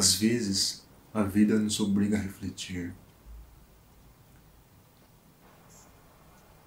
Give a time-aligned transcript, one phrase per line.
[0.00, 2.94] Às vezes, a vida nos obriga a refletir.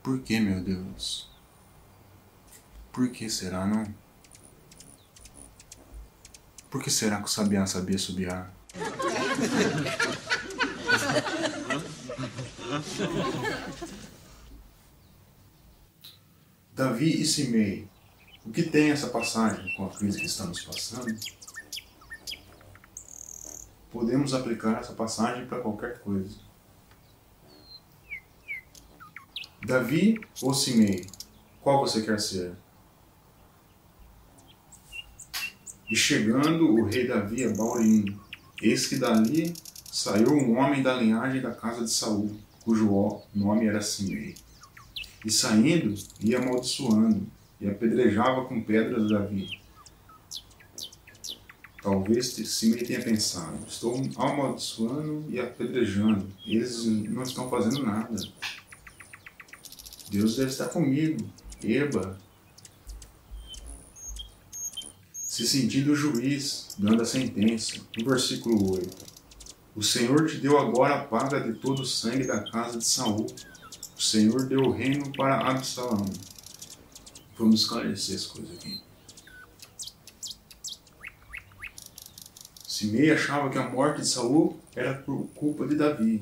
[0.03, 1.31] Por que, meu Deus?
[2.91, 3.91] Por que será, não?
[6.69, 8.53] Por que será que o sabiá sabia subiar?
[16.75, 17.87] Davi e Simei.
[18.45, 21.42] O que tem essa passagem com a crise que estamos passando?
[23.93, 26.35] Podemos aplicar essa passagem para qualquer coisa.
[29.63, 31.05] Davi ou Simei?
[31.61, 32.53] Qual você quer ser?
[35.87, 38.19] E chegando o rei Davi a Baurim,
[38.59, 39.53] eis que dali
[39.91, 44.33] saiu um homem da linhagem da casa de Saul, cujo nome era Simei.
[45.23, 47.27] E saindo, ia amaldiçoando,
[47.61, 49.62] e apedrejava com pedras Davi.
[51.83, 58.15] Talvez Simei tenha pensado, estou amaldiçoando e apedrejando, eles não estão fazendo nada.
[60.09, 61.29] Deus deve estar comigo.
[61.61, 62.17] Eba.
[65.11, 67.81] Se sentindo o juiz, dando a sentença.
[67.97, 69.05] No versículo 8.
[69.75, 73.25] O Senhor te deu agora a paga de todo o sangue da casa de Saul.
[73.97, 76.05] O Senhor deu o reino para Absalão.
[77.37, 78.92] Vamos esclarecer as coisas aqui.
[82.83, 86.21] Simei achava que a morte de Saul era por culpa de Davi.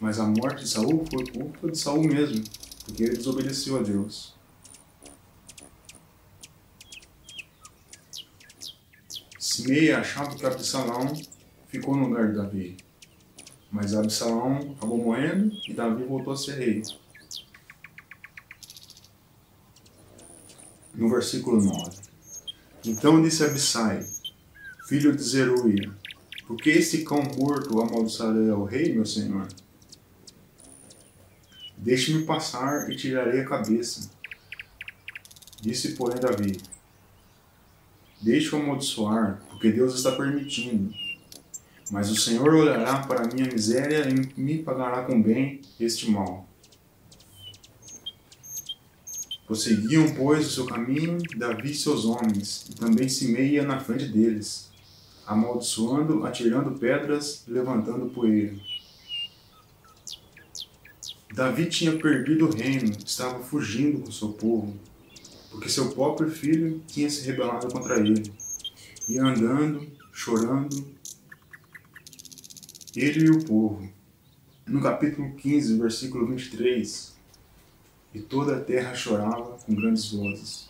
[0.00, 2.42] Mas a morte de Saul foi culpa de Saul mesmo,
[2.86, 4.34] porque ele desobedeceu a Deus.
[9.38, 11.12] Simei achava que Absalão
[11.68, 12.76] ficou no lugar de Davi.
[13.70, 16.82] Mas Absalão acabou morrendo e Davi voltou a ser rei.
[20.94, 21.98] No versículo 9.
[22.86, 24.13] Então disse Abissai,
[24.86, 25.90] filho de Zeruia,
[26.46, 29.48] por que esse cão morto amaldiçoará o rei, meu senhor?
[31.76, 34.10] Deixe-me passar e tirarei a cabeça.
[35.60, 36.60] Disse, porém, Davi:
[38.20, 40.94] Deixe-o amaldiçoar, porque Deus está permitindo.
[41.90, 46.48] Mas o Senhor olhará para a minha miséria e me pagará com bem este mal.
[49.46, 54.08] Prosseguiam, pois, o seu caminho, Davi e seus homens, e também Simei ia na frente
[54.08, 54.70] deles,
[55.26, 58.54] amaldiçoando, atirando pedras, levantando poeira.
[61.32, 64.78] Davi tinha perdido o reino, estava fugindo com seu povo,
[65.50, 68.32] porque seu próprio filho tinha se rebelado contra ele.
[69.08, 70.94] Ia andando, chorando,
[72.94, 73.88] ele e o povo.
[74.66, 77.14] No capítulo 15, versículo 23,
[78.14, 80.68] e toda a terra chorava com grandes vozes.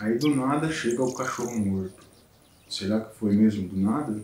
[0.00, 2.03] Aí do nada chega o cachorro morto.
[2.74, 4.20] Será que foi mesmo do nada?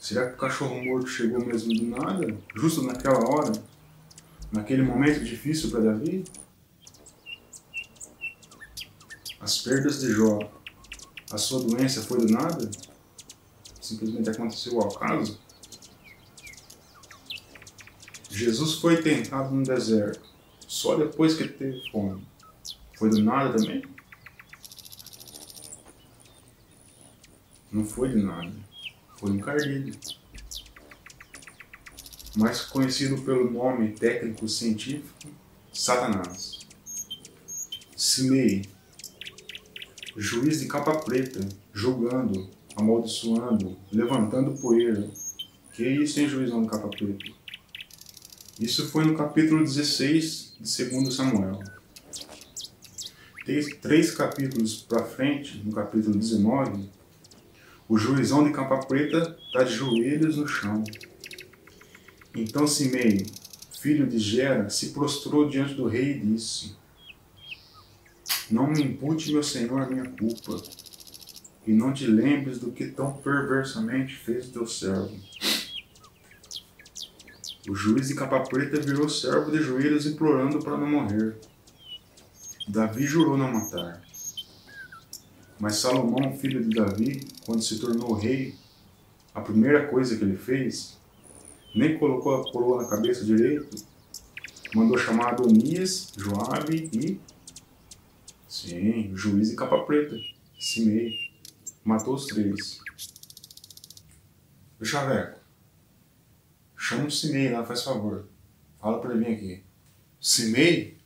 [0.00, 2.36] Será que o cachorro morto chegou mesmo do nada?
[2.56, 3.52] Justo naquela hora?
[4.50, 6.24] Naquele momento difícil para Davi?
[9.38, 10.40] As perdas de Jó,
[11.30, 12.68] a sua doença foi do nada?
[13.80, 15.38] Simplesmente aconteceu ao acaso?
[18.28, 20.28] Jesus foi tentado no deserto,
[20.66, 22.26] só depois que teve fome.
[22.98, 23.93] Foi do nada também?
[27.74, 28.52] Não foi de nada
[29.16, 29.98] foi um cardíaco,
[32.36, 35.28] mais conhecido pelo nome técnico científico
[35.72, 36.60] Satanás.
[37.96, 38.62] Simei,
[40.16, 41.40] juiz de capa preta,
[41.72, 45.10] julgando, amaldiçoando, levantando poeira.
[45.72, 47.24] Que isso, hein, juizão de capa preta?
[48.60, 51.60] Isso foi no capítulo 16 de 2 Samuel.
[53.82, 56.88] Três capítulos para frente, no capítulo 19,
[57.88, 60.82] o juizão de capa preta está de joelhos no chão.
[62.34, 63.26] Então Simei,
[63.78, 66.76] filho de Gera, se prostrou diante do rei e disse:
[68.50, 70.62] Não me impute, meu senhor, a minha culpa,
[71.66, 75.14] e não te lembres do que tão perversamente fez teu servo.
[77.68, 81.36] O juiz de capa preta virou servo de joelhos implorando para não morrer.
[82.68, 84.03] Davi jurou não matar.
[85.58, 88.54] Mas Salomão, filho de Davi, quando se tornou rei,
[89.34, 90.98] a primeira coisa que ele fez,
[91.74, 93.76] nem colocou a coroa na cabeça direito,
[94.74, 97.20] mandou chamar Adonias, Joabe e.
[98.48, 100.16] Sim, juiz e capa preta,
[100.58, 101.32] Simei.
[101.84, 102.80] Matou os três.
[104.80, 105.38] O Chaveco,
[106.76, 108.28] chama o Simei lá, faz favor.
[108.80, 109.64] Fala pra ele vir aqui.
[110.20, 110.98] Simei?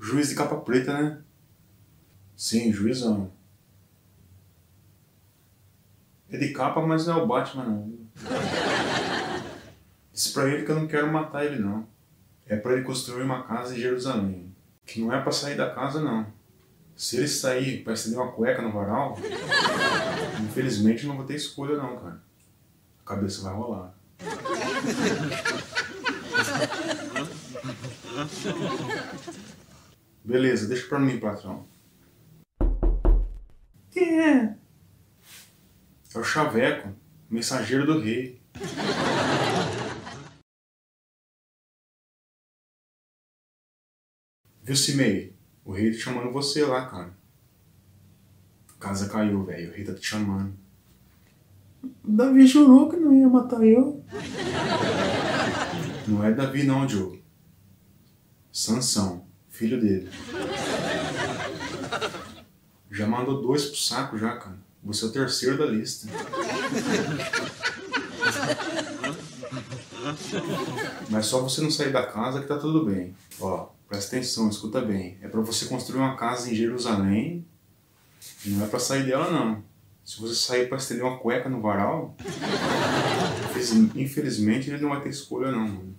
[0.00, 1.22] Juiz de capa preta, né?
[2.36, 3.32] Sim, juizão.
[6.30, 7.98] É de capa, mas não é o Batman, não.
[10.12, 11.86] Disse pra ele que eu não quero matar ele, não.
[12.46, 14.54] É para ele construir uma casa em Jerusalém.
[14.84, 16.26] Que não é para sair da casa, não.
[16.96, 19.16] Se ele sair para estender uma cueca no varal,
[20.42, 22.20] infelizmente não vou ter escolha, não, cara.
[23.00, 23.94] A cabeça vai rolar.
[30.24, 31.64] Beleza, deixa pra mim, patrão.
[33.90, 34.56] Quem é?
[36.14, 36.94] É o Chaveco,
[37.28, 38.40] mensageiro do rei.
[44.62, 45.36] Viu, Cimei?
[45.64, 47.16] O rei tá chamando você lá, cara.
[48.80, 49.70] Casa caiu, velho.
[49.70, 50.54] O rei tá te chamando.
[52.02, 54.02] Davi jurou que não ia matar eu.
[56.06, 57.22] Não é Davi não, Joe.
[58.50, 60.10] Sansão, filho dele.
[62.90, 64.67] Já mandou dois pro saco já, cara.
[64.82, 66.08] Você é o terceiro da lista.
[71.10, 73.14] Mas só você não sair da casa que tá tudo bem.
[73.40, 75.18] Ó, presta atenção, escuta bem.
[75.20, 77.44] É para você construir uma casa em Jerusalém.
[78.44, 79.62] Não é para sair dela não.
[80.04, 82.16] Se você sair para estender uma cueca no varal,
[83.94, 85.94] infelizmente ele não vai ter escolha não, mano.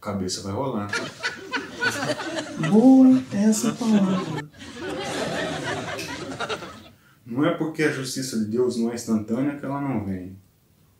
[0.00, 0.90] Cabeça vai rolar.
[2.70, 4.41] Boa essa palavra.
[7.32, 10.36] Não é porque a justiça de Deus não é instantânea que ela não vem.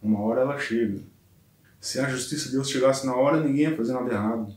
[0.03, 1.03] Uma hora ela chega.
[1.79, 4.55] Se a justiça de Deus chegasse na hora, ninguém ia fazer nada errado.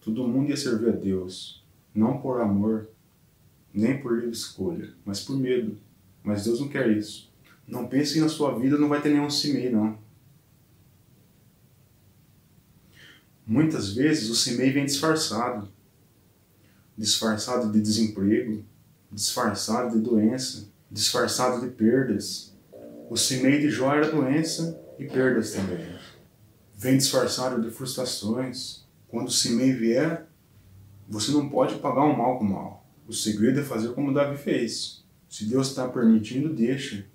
[0.00, 2.88] Todo mundo ia servir a Deus, não por amor,
[3.72, 5.76] nem por livre escolha, mas por medo.
[6.22, 7.32] Mas Deus não quer isso.
[7.66, 9.98] Não pense que na sua vida não vai ter nenhum CIMEI, não.
[13.44, 15.68] Muitas vezes o CIMEI vem disfarçado.
[16.96, 18.64] Disfarçado de desemprego,
[19.14, 22.52] disfarçado de doença, disfarçado de perdas.
[23.08, 25.86] O CIMEI de Jó era doença e perdas também.
[26.76, 28.84] Vem disfarçado de frustrações.
[29.06, 30.26] Quando o CIMEI vier,
[31.08, 32.86] você não pode pagar o mal com o mal.
[33.06, 35.04] O segredo é fazer como Davi fez.
[35.28, 37.06] Se Deus está permitindo, deixa.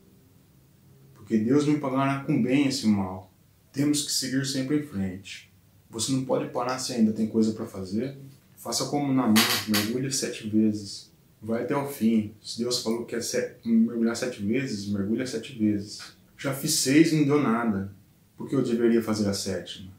[1.13, 3.33] Porque Deus me pagará com bem esse mal.
[3.73, 5.51] Temos que seguir sempre em frente.
[5.89, 8.17] Você não pode parar se ainda tem coisa para fazer.
[8.55, 9.35] Faça como na mão,
[9.67, 11.08] mergulhe sete vezes.
[11.41, 12.33] Vai até o fim.
[12.41, 16.01] Se Deus falou que é sete, mergulhar sete vezes, mergulha sete vezes.
[16.37, 17.93] Já fiz seis e não deu nada.
[18.35, 19.91] Por que eu deveria fazer a sétima?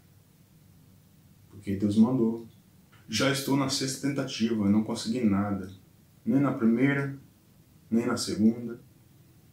[1.50, 2.46] Porque Deus mandou.
[3.08, 5.70] Já estou na sexta tentativa e não consegui nada.
[6.25, 7.19] Nem na primeira,
[7.90, 8.78] nem na segunda.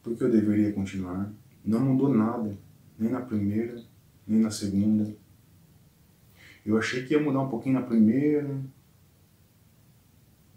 [0.04, 1.32] Por que eu deveria continuar?
[1.66, 2.58] Não mudou nada.
[3.00, 3.82] Nem na primeira,
[4.26, 5.16] nem na segunda.
[6.66, 8.60] Eu achei que ia mudar um pouquinho na primeira,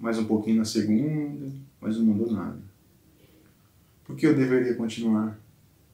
[0.01, 2.59] mais um pouquinho na segunda, mas não mudou nada.
[4.05, 5.39] Por que eu deveria continuar?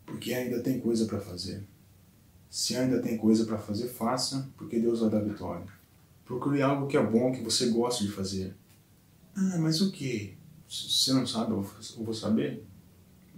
[0.07, 1.63] porque ainda tem coisa para fazer.
[2.49, 5.67] Se ainda tem coisa para fazer, faça, porque Deus vai dar vitória.
[6.25, 8.55] Procure algo que é bom, que você gosta de fazer.
[9.37, 10.39] Ah, mas o que?
[10.69, 11.63] Você não sabe, eu
[11.99, 12.65] vou saber?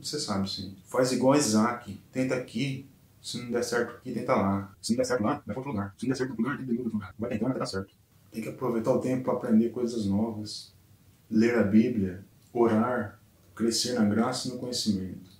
[0.00, 0.76] Você sabe sim.
[0.85, 2.00] Faz igual Isaac.
[2.12, 2.87] Tenta aqui.
[3.20, 4.73] Se não der certo aqui, tenta lá.
[4.81, 5.94] Se não der certo lá, vai para outro lugar.
[5.99, 7.15] Se não der certo no lugar, tenta em outro lugar.
[7.19, 7.93] Vai tentando até dar certo.
[8.30, 10.72] Tem que aproveitar o tempo para aprender coisas novas.
[11.30, 13.20] Ler a Bíblia, orar,
[13.54, 15.38] crescer na graça e no conhecimento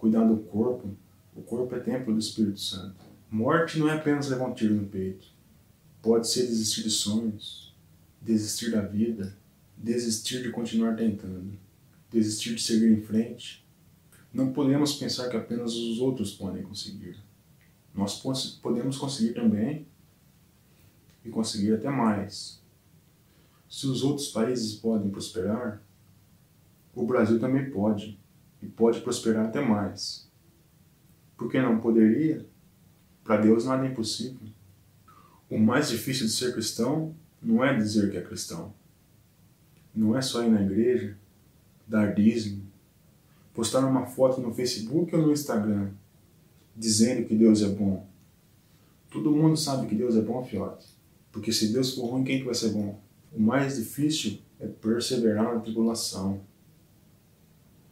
[0.00, 0.88] cuidar do corpo.
[1.36, 2.96] O corpo é templo do Espírito Santo.
[3.30, 5.26] Morte não é apenas levar um tiro no peito.
[6.02, 7.74] Pode ser desistir de sonhos,
[8.20, 9.36] desistir da vida,
[9.76, 11.52] desistir de continuar tentando,
[12.10, 13.64] desistir de seguir em frente.
[14.32, 17.16] Não podemos pensar que apenas os outros podem conseguir.
[17.94, 18.20] Nós
[18.62, 19.86] podemos conseguir também
[21.24, 22.60] e conseguir até mais.
[23.68, 25.82] Se os outros países podem prosperar,
[26.94, 28.18] o Brasil também pode
[28.62, 30.28] e pode prosperar até mais.
[31.36, 32.44] Por que não poderia?
[33.24, 34.48] Para Deus nada é impossível.
[35.48, 38.74] O mais difícil de ser cristão não é dizer que é cristão.
[39.94, 41.16] Não é só ir na igreja,
[41.86, 42.62] dar dízimo,
[43.54, 45.90] postar uma foto no Facebook ou no Instagram
[46.76, 48.06] dizendo que Deus é bom.
[49.10, 50.86] Todo mundo sabe que Deus é bom, fiote.
[51.32, 53.00] Porque se Deus for ruim, quem que vai ser bom?
[53.32, 56.40] O mais difícil é perseverar na tribulação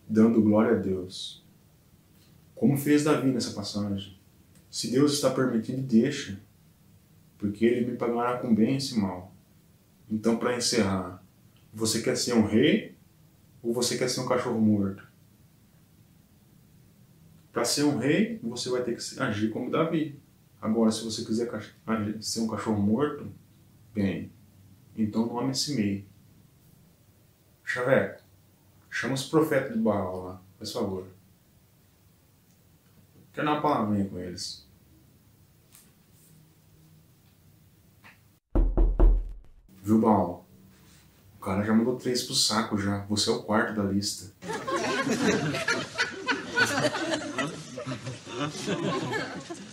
[0.09, 1.45] dando glória a Deus.
[2.55, 4.19] Como fez Davi nessa passagem.
[4.71, 6.41] Se Deus está permitindo, deixa,
[7.37, 9.33] porque Ele me pagará com bem esse mal.
[10.11, 11.23] Então, para encerrar,
[11.73, 12.95] você quer ser um rei
[13.63, 15.07] ou você quer ser um cachorro morto?
[17.53, 20.19] Para ser um rei, você vai ter que agir como Davi.
[20.61, 21.49] Agora, se você quiser
[22.21, 23.31] ser um cachorro morto,
[23.95, 24.33] bem,
[24.97, 26.05] então nome é Simei.
[27.65, 28.23] Chaveco.
[28.91, 31.07] Chama os profetas de Baal lá, por favor.
[33.33, 34.67] Quero dar uma palavrinha com eles.
[39.83, 40.45] Viu, Baal?
[41.37, 43.05] O cara já mandou três pro saco já.
[43.07, 44.33] Você é o quarto da lista.